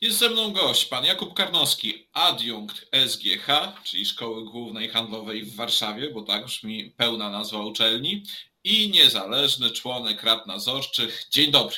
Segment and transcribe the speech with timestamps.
[0.00, 3.46] Jest ze mną gość, pan Jakub Karnowski, adiunkt SGH,
[3.84, 8.22] czyli Szkoły Głównej Handlowej w Warszawie, bo tak brzmi pełna nazwa uczelni,
[8.64, 11.24] i niezależny członek rad nadzorczych.
[11.30, 11.76] Dzień dobry.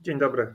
[0.00, 0.54] Dzień dobry.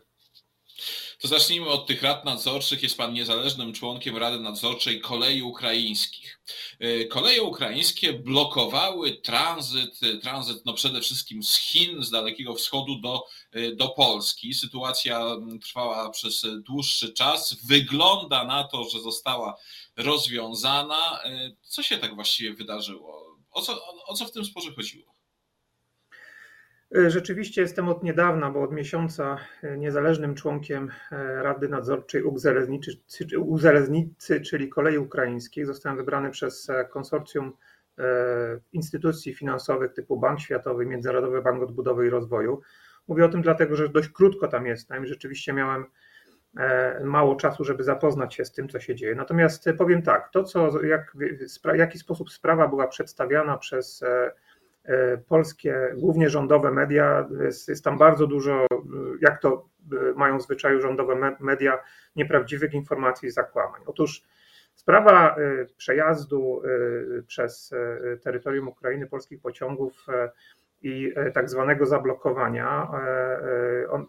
[1.22, 2.84] To zacznijmy od tych rad nadzorczych.
[2.84, 6.40] Jest pan niezależnym członkiem Rady Nadzorczej Kolei Ukraińskich.
[6.84, 12.96] Y, koleje ukraińskie blokowały tranzyt, y, tranzyt no przede wszystkim z Chin, z Dalekiego Wschodu
[12.96, 13.24] do,
[13.56, 14.54] y, do Polski.
[14.54, 15.26] Sytuacja
[15.64, 17.58] trwała przez dłuższy czas.
[17.66, 19.58] Wygląda na to, że została
[19.96, 21.20] rozwiązana.
[21.62, 23.38] Co się tak właściwie wydarzyło?
[23.52, 25.17] O co, o, o co w tym sporze chodziło?
[26.96, 32.24] E, rzeczywiście jestem od niedawna, bo od miesiąca e, niezależnym członkiem e, Rady Nadzorczej
[33.40, 35.66] Uzależnicy, czyli Kolei Ukraińskich.
[35.66, 37.54] Zostałem wybrany przez konsorcjum
[38.74, 42.62] instytucji finansowych typu Bank Światowy, Międzynarodowy Bank Odbudowy i Rozwoju.
[43.08, 45.86] Mówię o tym dlatego, że dość krótko tam jestem i rzeczywiście miałem
[47.04, 49.16] mało czasu, żeby zapoznać się z tym, co się dzieje.
[49.16, 51.14] Natomiast powiem tak, to co, jak,
[51.74, 54.04] w jaki sposób sprawa była przedstawiana przez
[55.28, 58.66] polskie, głównie rządowe media, jest, jest, tam bardzo dużo,
[59.22, 61.80] jak to e, mają w zwyczaju rządowe media,
[62.16, 63.82] nieprawdziwych informacji i zakłamań.
[63.86, 64.24] Otóż
[64.76, 66.62] sprawa e, przejazdu
[67.28, 67.74] przez
[68.24, 70.06] terytorium Ukrainy polskich pociągów
[70.82, 72.88] i tak zwanego zablokowania,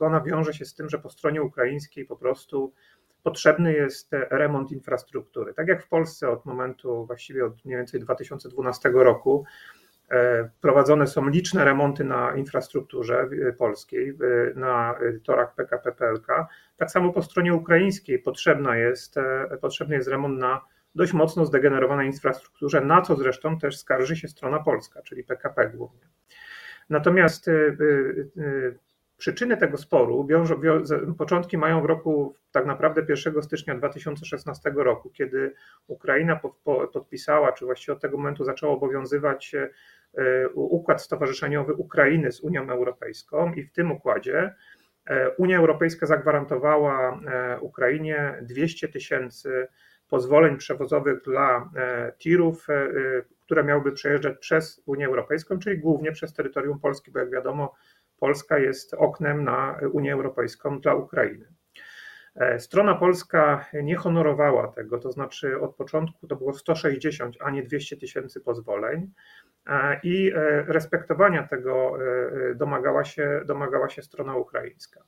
[0.01, 2.73] ona wiąże się z tym, że po stronie ukraińskiej po prostu
[3.23, 5.55] potrzebny jest remont infrastruktury.
[5.55, 9.45] Tak jak w Polsce od momentu właściwie od mniej więcej 2012 roku
[9.78, 9.78] E,
[10.61, 13.29] prowadzone są liczne remonty na infrastrukturze
[13.59, 14.19] polskiej,
[14.55, 16.27] na torach PKP PLK.
[16.77, 20.61] Tak samo po stronie ukraińskiej potrzebna jest, e, potrzebny jest remont na
[20.95, 26.09] dość mocno zdegenerowanej infrastrukturze, na co zresztą też skarży się strona polska, czyli PKP głównie.
[26.91, 27.53] Natomiast e,
[29.17, 30.61] przyczyny tego sporu wiążą,
[31.19, 35.55] początki mają w roku tak naprawdę 1 stycznia 2016 roku, kiedy
[35.87, 39.69] Ukraina po, po, podpisała, czy właściwie od tego momentu zaczęło obowiązywać E,
[40.55, 44.55] układ stowarzyszeniowy Ukrainy z Unią Europejską i w tym układzie
[45.07, 49.67] e, Unia Europejska zagwarantowała e, Ukrainie 200 tysięcy
[50.09, 51.71] pozwoleń przewozowych dla
[52.19, 52.67] tirów,
[53.41, 57.75] które miałyby przejeżdżać przez Unię Europejską, czyli głównie przez terytorium Polski, bo jak wiadomo,
[58.19, 61.58] Polska jest oknem na Unię Europejską dla Ukrainy.
[62.59, 67.97] Strona polska nie honorowała tego, to znaczy od początku to było 160, a nie 200
[67.97, 69.11] tysięcy pozwoleń.
[69.69, 71.99] E, i e, respektowania tego
[72.51, 75.01] e, domagała się, domagała się strona ukraińska.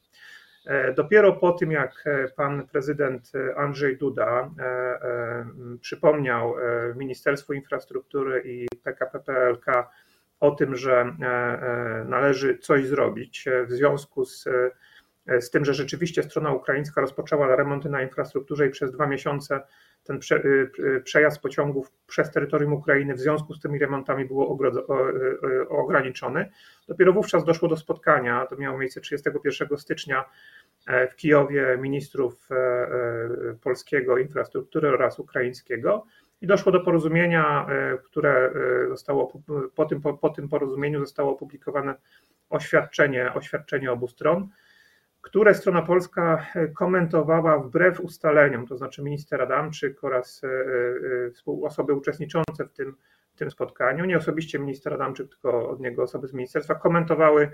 [0.97, 2.05] Dopiero po tym, jak
[2.37, 4.51] pan prezydent Andrzej Duda
[5.81, 6.55] przypomniał
[6.97, 9.67] Ministerstwu Infrastruktury i PKP PLK
[10.41, 11.17] o tym, że
[12.05, 14.49] należy coś zrobić w związku z,
[15.41, 19.61] z tym, że rzeczywiście strona ukraińska rozpoczęła remonty na infrastrukturze i przez dwa miesiące
[20.05, 24.59] ten prze, y, y, przejazd pociągów przez terytorium Ukrainy w związku z tymi remontami było
[24.65, 26.51] y, ograniczony.
[26.89, 30.25] Dopiero wówczas doszło do spotkania, to miało miejsce 31 stycznia
[30.87, 32.89] e, w Kijowie ministrów e, e,
[33.63, 36.07] polskiego infrastruktury oraz ukraińskiego
[36.41, 37.67] i doszło do porozumienia,
[38.05, 38.53] które
[38.89, 39.43] zostało
[39.75, 41.95] po tym, po, po tym porozumieniu zostało opublikowane
[42.51, 44.49] oświadczenie, oświadczenie obu stron
[45.21, 50.49] które strona polska e, komentowała wbrew ustaleniom, to znaczy minister Adamczyk oraz e,
[51.49, 52.97] e, osoby uczestniczące w tym,
[53.35, 57.51] w tym spotkaniu, nie osobiście minister Adamczyk, tylko od niego osoby z ministerstwa, komentowały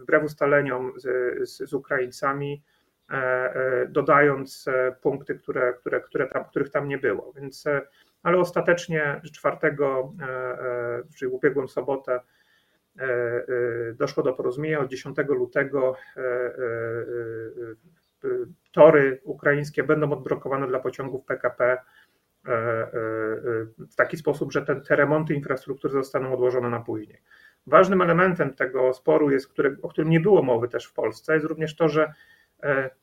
[0.00, 1.02] wbrew ustaleniom z,
[1.48, 2.62] z, z Ukraińcami,
[3.88, 4.66] dodając
[5.02, 7.32] punkty, które, które, które tam, których tam nie było.
[7.32, 7.64] Więc,
[8.22, 9.56] ale ostatecznie 4,
[11.16, 12.20] czyli ubiegłą sobotę,
[13.94, 15.96] doszło do porozumienia od 10 lutego.
[16.16, 16.22] E,
[18.72, 21.78] tory ukraińskie będą odblokowane dla pociągów PKP
[23.78, 27.18] w taki sposób, że te, te remonty infrastruktury zostaną odłożone na później.
[27.66, 31.46] Ważnym elementem tego sporu, jest, który, o którym nie było mowy też w Polsce, jest
[31.46, 32.12] również to, że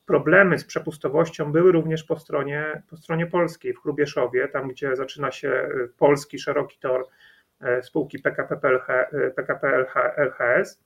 [0.05, 5.31] problemy z przepustowością były również po stronie, po stronie polskiej, w Hrubieszowie, tam gdzie zaczyna
[5.31, 7.39] się polski szeroki tor E,
[7.82, 9.85] spółki PKP, PLH, e, PKP
[10.17, 10.79] LHS.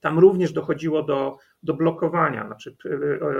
[0.00, 2.76] Tam również dochodziło do, do blokowania, znaczy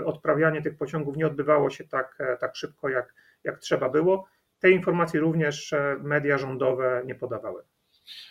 [0.00, 3.14] e, odprawianie tych pociągów nie odbywało się tak, tak szybko, jak,
[3.44, 4.28] jak trzeba było.
[4.58, 7.62] Te informacje również media rządowe nie podawały.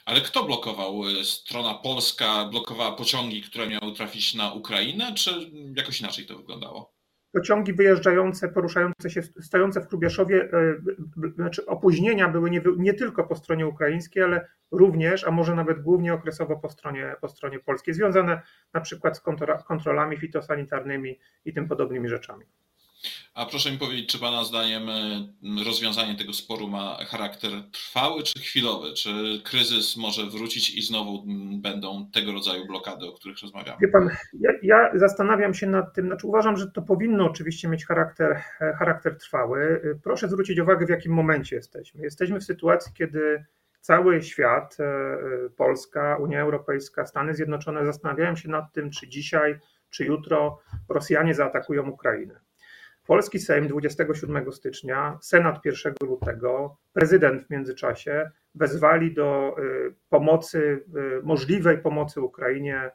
[0.05, 1.01] Ale kto blokował?
[1.23, 6.98] Strona polska blokowała pociągi, które miały trafić na Ukrainę, czy jakoś inaczej to wyglądało?
[7.31, 10.49] Pociągi wyjeżdżające, poruszające się, stojące w Krubieszowie,
[11.35, 16.13] znaczy opóźnienia były nie, nie, tylko po stronie ukraińskiej, ale również, a może nawet głównie
[16.13, 18.41] okresowo po stronie, po stronie polskiej, związane
[18.73, 19.21] na przykład z
[19.67, 22.45] kontrolami fitosanitarnymi i tym podobnymi rzeczami.
[23.33, 28.39] A proszę mi powiedzieć, czy Pana zdaniem e, rozwiązanie tego sporu ma charakter trwały czy
[28.39, 28.93] chwilowy?
[28.93, 31.23] Czy kryzys może wrócić i znowu
[31.61, 33.77] będą tego rodzaju blokady, o których rozmawiamy?
[33.81, 34.09] Wie Pan,
[34.39, 38.73] ja, ja zastanawiam się nad tym, znaczy uważam, że to powinno oczywiście mieć charakter, e,
[38.73, 39.81] charakter trwały.
[40.03, 42.01] Proszę zwrócić uwagę, w jakim momencie jesteśmy.
[42.01, 43.45] Jesteśmy w sytuacji, kiedy
[43.81, 49.59] cały świat, e, Polska, Unia Europejska, Stany Zjednoczone zastanawiają się nad tym, czy dzisiaj,
[49.89, 50.59] czy jutro
[50.89, 52.39] Rosjanie zaatakują Ukrainę.
[53.09, 60.83] Polski Sejm 27 stycznia, Senat 1 lutego, prezydent w międzyczasie wezwali do y, pomocy,
[61.19, 62.91] y, możliwej pomocy Ukrainie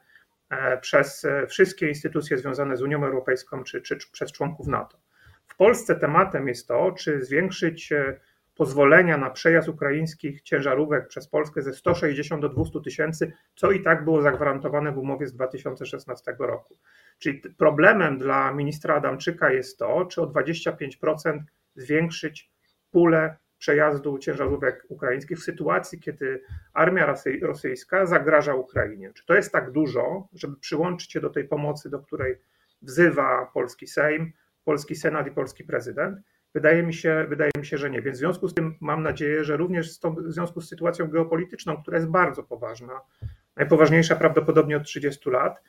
[0.49, 4.97] e, przez e, wszystkie instytucje związane z Unią Europejską czy, czy, przez członków NATO.
[5.45, 8.19] W Polsce tematem jest to, czy zwiększyć e,
[8.55, 14.03] pozwolenia na przejazd ukraińskich ciężarówek przez Polskę ze 160 do 200 tysięcy, co i tak
[14.03, 16.77] było zagwarantowane w umowie z 2016 roku.
[17.19, 21.39] Czyli problemem dla ministra Adamczyka jest to, czy o 25%
[21.75, 22.51] zwiększyć
[22.91, 26.41] pulę przejazdu ciężarówek ukraińskich w sytuacji, kiedy
[26.73, 29.11] armia rosyjska zagraża Ukrainie.
[29.13, 32.37] Czy to jest tak dużo, żeby przyłączyć się do tej pomocy, do której
[32.81, 36.19] wzywa polski Sejm, polski Senat i polski prezydent?
[36.55, 38.01] Wydaje mi się, wydaje mi się, że nie.
[38.01, 41.97] Więc w związku z tym mam nadzieję, że również w związku z sytuacją geopolityczną, która
[41.97, 43.01] jest bardzo poważna,
[43.55, 45.61] najpoważniejsza prawdopodobnie od 30 lat,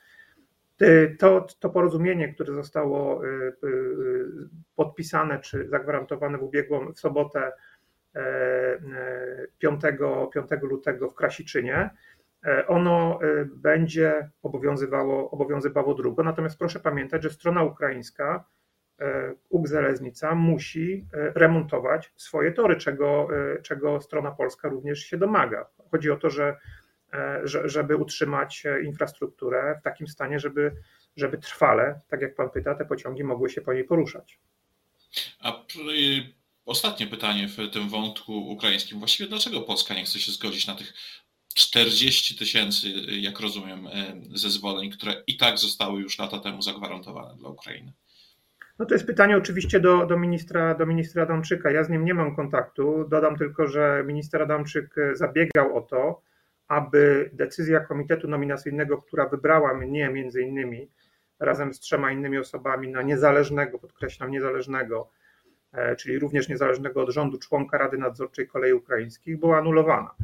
[1.19, 3.27] to, to porozumienie, które zostało y,
[3.63, 4.25] y,
[4.75, 7.51] podpisane czy zagwarantowane w ubiegłą w sobotę
[9.59, 9.91] 5, e,
[10.31, 11.89] 5 e, lutego w Krasiczynie,
[12.45, 16.23] e, ono będzie obowiązywało, obowiązywało drugo.
[16.23, 18.45] Natomiast proszę pamiętać, że strona ukraińska,
[19.49, 23.27] UG Zeleznica, musi remontować swoje tory, czego,
[23.63, 25.65] czego strona polska również się domaga.
[25.91, 26.57] Chodzi o to, że
[27.13, 30.71] E, żeby utrzymać e, infrastrukturę w takim stanie, żeby,
[31.17, 34.39] żeby trwale, tak jak pan pyta, te pociągi mogły się po niej poruszać.
[35.39, 35.63] A
[36.65, 38.99] ostatnie pytanie w tym wątku ukraińskim.
[38.99, 40.93] Właściwie dlaczego Polska nie chce się zgodzić na tych
[41.55, 47.49] 40 tysięcy, jak rozumiem, e, zezwoleń, które i tak zostały już lata temu zagwarantowane dla
[47.49, 47.93] Ukrainy?
[48.79, 51.71] No to jest pytanie oczywiście do, do, ministra, do ministra Adamczyka.
[51.71, 53.05] Ja z nim nie mam kontaktu.
[53.09, 56.21] Dodam tylko, że minister Adamczyk zabiegał o to,
[56.67, 60.89] aby decyzja komitetu nominacyjnego, która wybrała mnie między innymi
[61.39, 65.09] razem z trzema innymi osobami na niezależnego, podkreślam niezależnego,
[65.73, 70.15] e, czyli również niezależnego od rządu członka Rady Nadzorczej Kolei Ukraińskich, była anulowana.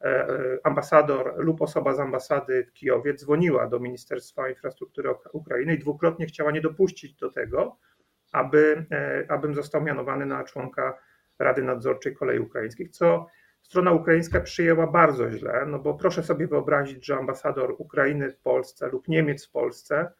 [0.00, 5.78] E, e, ambasador lub osoba z ambasady w Kijowie dzwoniła do Ministerstwa Infrastruktury Ukrainy i
[5.78, 7.76] dwukrotnie chciała nie dopuścić do tego,
[8.36, 8.86] aby,
[9.28, 10.98] abym został mianowany na członka
[11.38, 13.26] Rady Nadzorczej Kolei Ukraińskich, co
[13.62, 18.88] strona ukraińska przyjęła bardzo źle, no bo proszę sobie wyobrazić, że ambasador Ukrainy w Polsce
[18.88, 20.12] lub Niemiec w Polsce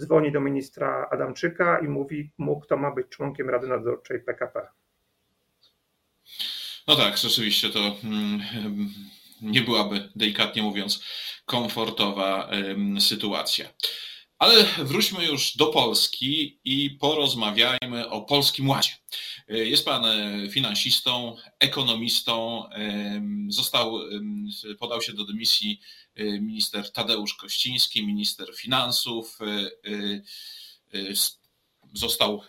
[0.00, 4.68] dzwoni do ministra Adamczyka i mówi mu, kto ma być członkiem Rady Nadzorczej PKP.
[6.88, 8.40] No tak, rzeczywiście to mm,
[9.42, 11.04] nie byłaby, delikatnie mówiąc,
[11.46, 12.50] komfortowa
[12.98, 13.66] sytuacja.
[14.40, 18.90] Ale wróćmy już do Polski i porozmawiajmy o Polskim Ładzie.
[19.48, 22.64] Jest pan e, finansistą, ekonomistą.
[23.48, 23.98] Został,
[24.78, 25.80] podał się do dymisji
[26.14, 29.38] e, minister Tadeusz Kościński, minister finansów.
[29.84, 31.12] E,
[31.94, 32.42] został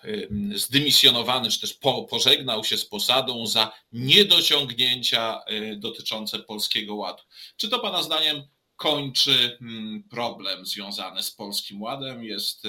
[0.55, 1.79] zdymisjonowany, czy też
[2.09, 5.39] pożegnał się z posadą za niedociągnięcia
[5.75, 7.23] dotyczące Polskiego Ładu.
[7.57, 8.43] Czy to pana zdaniem
[8.81, 12.63] kończy mm, problem związany z Polskim Ładem, jest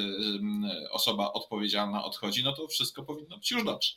[0.91, 3.91] osoba odpowiedzialna, odchodzi, no to wszystko powinno być już dobrze.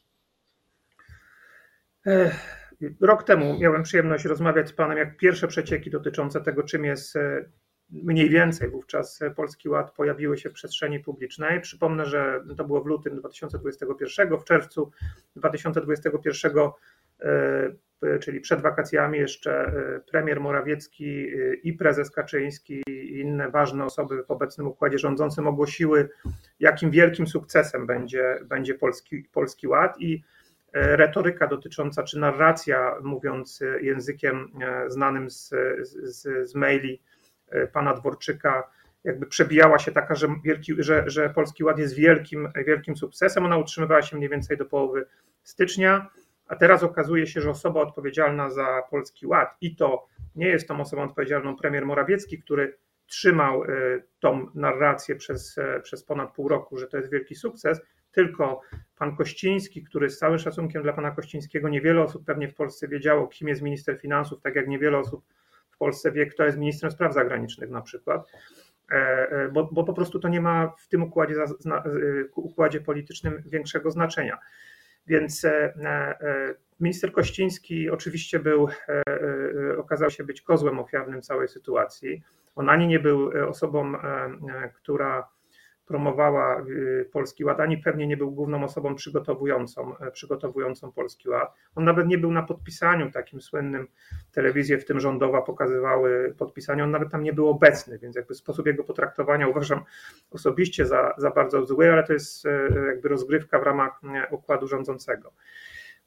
[3.01, 7.45] Rok temu miałem przyjemność rozmawiać z Panem, jak pierwsze przecieki dotyczące tego, czym jest e,
[7.89, 11.61] mniej więcej wówczas Polski Ład pojawiły się w przestrzeni publicznej.
[11.61, 14.91] Przypomnę, że to było w lutym 2021, w czerwcu
[15.35, 16.51] 2021
[17.21, 17.29] E,
[18.21, 24.23] czyli przed wakacjami jeszcze e, premier Morawiecki e, i prezes Kaczyński i inne ważne osoby
[24.23, 26.09] w obecnym układzie rządzącym ogłosiły,
[26.59, 30.23] jakim wielkim sukcesem będzie, będzie Polski, Polski Ład i
[30.73, 34.51] retoryka dotycząca, czy narracja, mówiąc językiem
[34.87, 35.49] znanym z,
[35.81, 37.01] z, z maili
[37.73, 38.69] pana Dworczyka,
[39.03, 43.45] jakby przebijała się taka, że, wielki, że, że Polski Ład jest wielkim, wielkim sukcesem.
[43.45, 45.05] Ona utrzymywała się mniej więcej do połowy
[45.43, 46.09] stycznia.
[46.47, 50.79] A teraz okazuje się, że osoba odpowiedzialna za Polski Ład i to nie jest tą
[50.81, 53.63] osobą odpowiedzialną premier Morawiecki, który trzymał
[54.19, 57.81] tą narrację przez, przez ponad pół roku, że to jest wielki sukces,
[58.15, 58.61] tylko
[58.97, 63.27] pan Kościński, który z całym szacunkiem dla pana Kościńskiego, niewiele osób pewnie w Polsce wiedziało,
[63.27, 65.25] kim jest minister finansów, tak jak niewiele osób
[65.69, 68.31] w Polsce wie, kto jest ministrem spraw zagranicznych na przykład,
[68.91, 71.35] e, e, bo, bo po prostu to nie ma w tym układzie,
[72.35, 74.37] układzie politycznym większego znaczenia.
[75.07, 78.67] Więc e, minister Kościński oczywiście był,
[79.77, 82.21] okazał się być kozłem ofiarnym całej sytuacji.
[82.55, 83.93] On ani nie był osobą,
[84.73, 85.27] która
[85.85, 91.53] promowała y, Polski Ład, ani pewnie nie był główną osobą przygotowującą, e, przygotowującą Polski Ład.
[91.75, 93.87] On nawet nie był na podpisaniu takim słynnym,
[94.31, 98.67] telewizje, w tym rządowa, pokazywały podpisanie, on nawet tam nie był obecny, więc jakby sposób
[98.67, 99.83] jego potraktowania uważam
[100.31, 104.67] osobiście za, za bardzo zły, ale to jest e, jakby rozgrywka w ramach e, układu
[104.67, 105.31] rządzącego.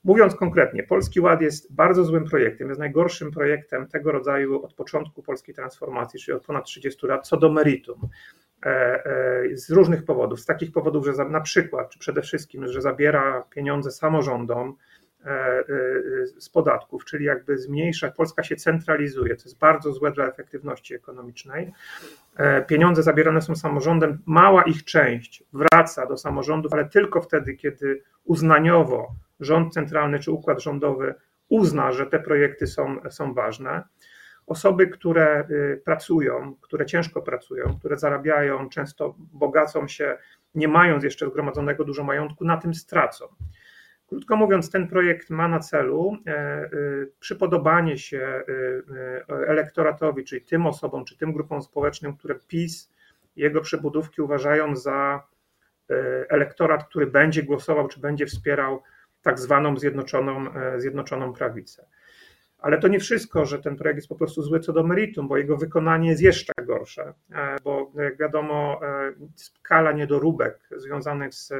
[0.04, 5.23] Mówiąc konkretnie, Polski Ład jest bardzo złym projektem, jest najgorszym projektem tego rodzaju od początku
[5.23, 8.08] polskiej transformacji, czyli od ponad 30 lat, co do meritum.
[8.66, 10.40] E, e, z różnych powodów.
[10.40, 14.74] Z takich powodów, że na przykład, czy przede wszystkim, że zabiera pieniądze samorządom
[15.24, 15.64] e,
[16.38, 21.72] z podatków, czyli jakby zmniejsza, Polska się centralizuje, co jest bardzo złe dla efektywności ekonomicznej.
[22.66, 29.14] Pieniądze zabierane są samorządem, mała ich część wraca do samorządów, ale tylko wtedy, kiedy uznaniowo
[29.40, 31.14] rząd centralny czy układ rządowy
[31.48, 33.82] uzna, że te projekty są, są ważne
[34.48, 40.18] osoby, które y, pracują, które ciężko pracują, które zarabiają, często bogacą się,
[40.54, 43.24] nie mając jeszcze zgromadzonego dużo majątku, na tym stracą.
[44.08, 46.70] Krótko mówiąc, ten projekt ma na celu e, e,
[47.20, 48.44] przypodobanie się e,
[49.28, 52.92] elektoratowi, czyli tym osobom, czy tym grupom społecznym, które PiS
[53.36, 55.22] jego przebudówki uważają za
[56.28, 58.82] elektorat, który będzie głosował, czy będzie wspierał
[59.22, 60.44] tak zwaną zjednoczoną,
[60.76, 61.86] zjednoczoną prawicę.
[62.58, 65.36] Ale to nie wszystko, że ten projekt jest po prostu zły co do meritum, bo
[65.36, 71.52] jego wykonanie jest jeszcze gorsze, e, bo jak wiadomo, e, skala niedoróbek związanych z,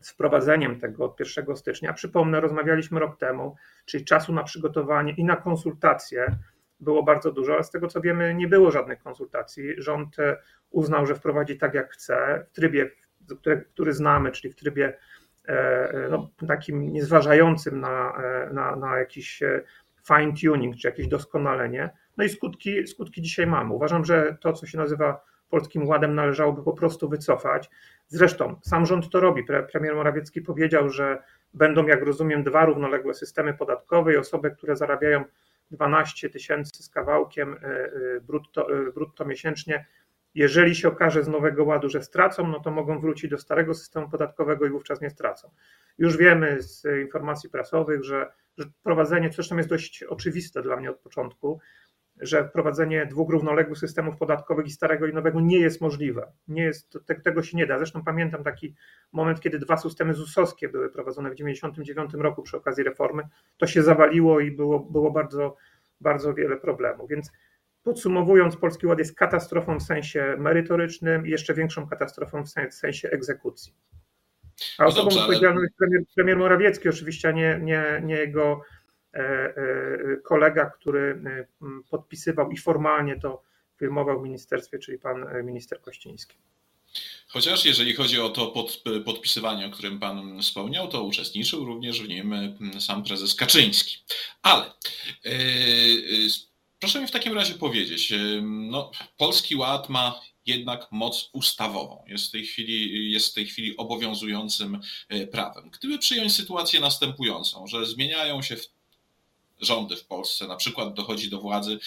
[0.00, 5.24] z wprowadzeniem tego od 1 stycznia, przypomnę, rozmawialiśmy rok temu, czyli czasu na przygotowanie i
[5.24, 6.36] na konsultacje
[6.80, 9.74] było bardzo dużo, ale z tego co wiemy, nie było żadnych konsultacji.
[9.78, 10.36] Rząd e,
[10.70, 12.90] uznał, że wprowadzi tak jak chce, w trybie,
[13.38, 14.96] który, który znamy, czyli w trybie
[16.10, 19.42] no, takim niezważającym na, na, na jakiś
[20.06, 21.90] fine tuning, czy jakieś doskonalenie.
[22.16, 23.74] No i skutki, skutki dzisiaj mamy.
[23.74, 27.70] Uważam, że to, co się nazywa Polskim Ładem, należałoby po prostu wycofać.
[28.08, 29.44] Zresztą sam rząd to robi.
[29.72, 31.22] Premier Morawiecki powiedział, że
[31.54, 35.24] będą, jak rozumiem, dwa równoległe systemy podatkowe i osoby, które zarabiają
[35.70, 37.90] 12 tysięcy z kawałkiem e, e,
[38.20, 39.86] brutto, e, brutto miesięcznie,
[40.34, 44.08] jeżeli się okaże z Nowego Ładu, że stracą, no to mogą wrócić do starego systemu
[44.08, 45.50] podatkowego i wówczas nie stracą.
[45.98, 50.98] Już wiemy z informacji prasowych, że że wprowadzenie, zresztą jest dość oczywiste dla mnie od
[50.98, 51.60] początku,
[52.20, 56.32] że wprowadzenie dwóch równoległych systemów podatkowych i starego i nowego nie jest możliwe.
[56.48, 57.78] Nie jest, tego się nie da.
[57.78, 58.74] Zresztą pamiętam taki
[59.12, 63.22] moment, kiedy dwa systemy ZUS-owskie były prowadzone w 1999 roku przy okazji reformy.
[63.56, 65.56] To się zawaliło i było, było bardzo,
[66.00, 67.08] bardzo wiele problemów.
[67.08, 67.32] Więc
[67.82, 73.74] podsumowując, Polski Ład jest katastrofą w sensie merytorycznym i jeszcze większą katastrofą w sensie egzekucji.
[74.78, 78.60] A no osobą no odpowiedzialną jest premier, premier Morawiecki, oczywiście, a nie, nie, nie jego
[79.14, 79.56] e, e,
[80.24, 81.46] kolega, który e,
[81.90, 83.42] podpisywał i formalnie to
[83.78, 86.36] firmował w ministerstwie, czyli pan minister Kościński.
[87.28, 92.08] Chociaż jeżeli chodzi o to pod, podpisywanie, o którym Pan wspomniał, to uczestniczył również w
[92.08, 92.34] nim
[92.80, 93.96] sam prezes Kaczyński.
[94.42, 94.64] Ale
[95.24, 95.32] yy,
[96.82, 98.12] proszę mi w takim razie powiedzieć,
[98.42, 102.04] no, Polski Ład ma jednak moc ustawową.
[102.06, 105.70] Jest w tej chwili, jest w tej chwili obowiązującym e, prawem.
[105.70, 108.56] Gdyby przyjąć sytuację następującą, że zmieniają się
[109.60, 111.78] rządy w Polsce, na przykład dochodzi do władzy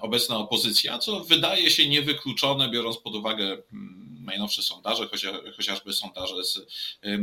[0.00, 3.56] obecna opozycja, co wydaje się niewykluczone, biorąc pod uwagę
[4.20, 5.08] najnowsze sondaże,
[5.56, 7.18] chociażby sondaże z e,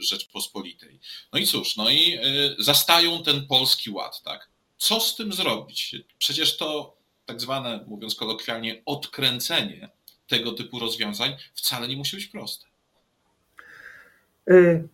[0.00, 1.00] Rzeczpospolitej.
[1.32, 2.20] No i cóż, no i e,
[2.58, 4.53] zastają ten polski ład, tak?
[4.84, 5.96] Co z tym zrobić?
[6.18, 9.88] Przecież to tak zwane, mówiąc kolokwialnie, odkręcenie
[10.28, 12.66] tego typu rozwiązań wcale nie musi być proste.
[14.50, 14.88] Y,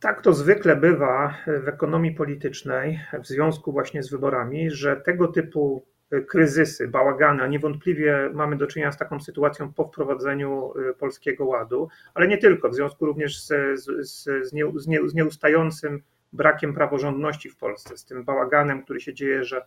[0.00, 1.34] tak to zwykle bywa
[1.64, 5.84] w ekonomii politycznej w związku właśnie z wyborami, że tego typu
[6.28, 11.88] kryzysy, bałagany, a niewątpliwie mamy do czynienia z taką sytuacją po wprowadzeniu y, Polskiego Ładu,
[12.14, 14.52] ale nie tylko, w związku również z, z, z,
[14.86, 16.02] nie, z nieustającym
[16.34, 19.64] brakiem praworządności w Polsce, z tym bałaganem, który się dzieje, że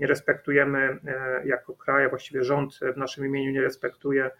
[0.00, 4.30] nie respektujemy e, jako kraj, właściwie rząd w naszym imieniu nie respektuje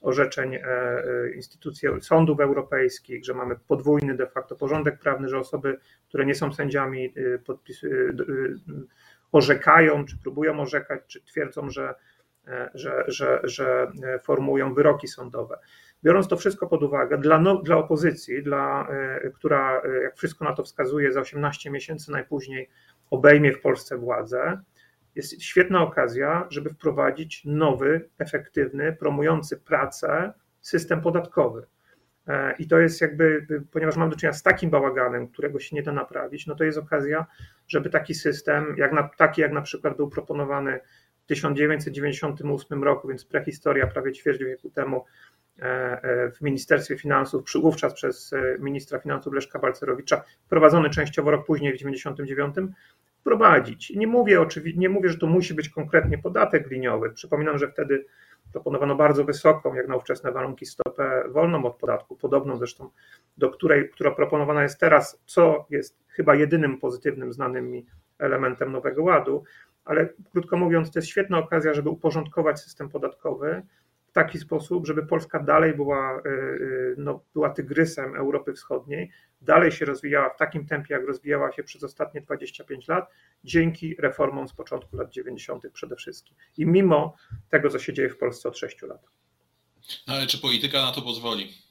[0.00, 5.78] orzeczeń e, e, instytucji sądów europejskich, że mamy podwójny de facto porządek prawny, że osoby,
[6.08, 7.14] które nie są sędziami,
[7.46, 7.82] podpis,
[9.32, 11.94] orzekają, czy próbują orzekać, czy twierdzą, że,
[12.74, 15.58] że, że, że formują wyroki sądowe.
[16.04, 18.88] Biorąc to wszystko pod uwagę, dla, no, dla opozycji, dla,
[19.34, 22.70] która, jak wszystko na to wskazuje, za 18 miesięcy najpóźniej
[23.10, 24.62] obejmie w Polsce władzę,
[25.14, 31.66] jest świetna okazja, żeby wprowadzić nowy, efektywny, promujący pracę system podatkowy.
[32.28, 35.82] E, I to jest jakby, ponieważ mam do czynienia z takim bałaganem, którego się nie
[35.82, 37.26] da naprawić, no to jest okazja,
[37.68, 40.80] żeby taki system, jak na, taki jak na przykład był proponowany
[41.34, 45.04] 1998 roku, więc prehistoria prawie ćwierć wieku temu
[45.58, 51.72] e, e, w Ministerstwie Finansów, wówczas przez ministra finansów Leszka Balcerowicza, wprowadzony częściowo rok później
[51.72, 52.74] w 1999,
[53.20, 53.90] wprowadzić.
[53.90, 54.46] Nie mówię
[54.76, 57.10] nie mówię, że to musi być konkretnie podatek liniowy.
[57.10, 58.04] Przypominam, że wtedy
[58.52, 62.90] proponowano bardzo wysoką, jak na ówczesne warunki, stopę wolną od podatku, podobną zresztą
[63.38, 67.86] do której, która proponowana jest teraz, co jest chyba jedynym pozytywnym znanym mi
[68.18, 69.44] elementem Nowego Ładu,
[69.84, 73.62] ale krótko mówiąc, to jest świetna okazja, żeby uporządkować system podatkowy
[74.12, 79.10] w taki sposób, żeby Polska dalej była, y, y, no, była tygrysem Europy Wschodniej,
[79.40, 83.10] dalej się rozwijała w takim tempie, jak rozwijała się przez ostatnie 25 lat,
[83.44, 85.64] dzięki reformom z początku lat 90.
[85.72, 86.36] przede wszystkim.
[86.58, 87.16] I mimo
[87.50, 89.08] tego, co się dzieje w Polsce od 6 lat.
[90.06, 91.61] No ale czy polityka na to pozwoli?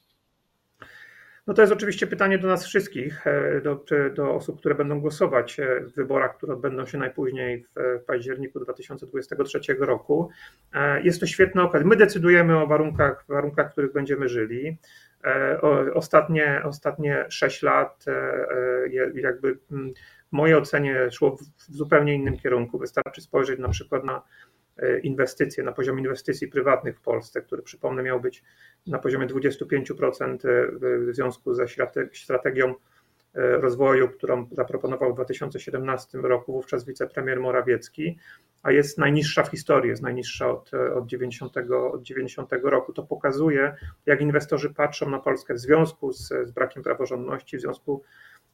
[1.46, 3.84] No to jest oczywiście pytanie do nas wszystkich, e, do,
[4.14, 9.60] do, osób, które będą głosować e, w wyborach, które odbędą się najpóźniej w październiku 2023
[9.78, 10.28] roku.
[10.74, 11.86] E, jest to świetna okazja.
[11.86, 14.78] My decydujemy o warunkach, warunkach w których będziemy żyli.
[15.94, 18.04] Ostatnie, ostatnie 6 lat
[19.14, 19.92] jakby w
[20.32, 22.78] mojej ocenie szło w zupełnie innym kierunku.
[22.78, 24.61] Wystarczy spojrzeć na przykład na E,
[25.02, 28.42] inwestycje, na poziom inwestycji prywatnych w Polsce, który przypomnę miał być
[28.86, 30.66] na poziomie 25% e,
[30.98, 31.64] w związku ze
[32.12, 32.74] strategią e,
[33.56, 38.18] rozwoju, którą zaproponował w 2017 roku wówczas wicepremier Morawiecki,
[38.62, 41.56] a jest najniższa w historii, jest najniższa od, od, 90,
[41.92, 42.92] od 90 roku.
[42.92, 43.74] To pokazuje,
[44.06, 48.02] jak inwestorzy patrzą na Polskę w związku z, z brakiem praworządności, w związku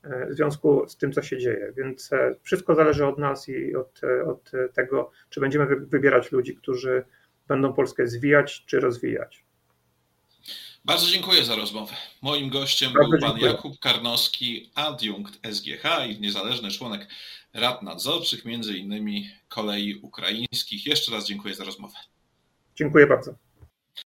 [0.03, 1.73] w związku z tym, co się dzieje.
[1.77, 6.57] Więc e, wszystko zależy od nas i od, e, od tego, czy będziemy wybierać ludzi,
[6.57, 7.05] którzy
[7.49, 9.45] będą Polskę zwijać czy rozwijać.
[10.85, 11.95] Bardzo dziękuję za rozmowę.
[12.23, 13.53] Moim gościem Bardzo był pan dziękuję.
[13.53, 17.09] Jakub Karnowski, adiunkt SGH i niezależny członek
[17.55, 20.87] rad nadzorczych, między innymi kolei ukraińskich.
[20.87, 21.95] Jeszcze raz dziękuję za rozmowę.
[22.77, 23.48] Dziękuję bardzo.